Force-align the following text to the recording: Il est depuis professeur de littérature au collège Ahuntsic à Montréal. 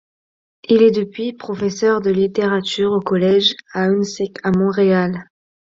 Il 0.67 0.81
est 0.81 0.89
depuis 0.89 1.31
professeur 1.31 2.01
de 2.01 2.09
littérature 2.09 2.91
au 2.91 2.99
collège 3.01 3.53
Ahuntsic 3.75 4.37
à 4.41 4.49
Montréal. 4.49 5.29